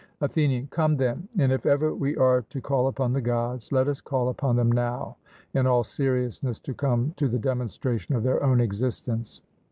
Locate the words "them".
4.55-4.71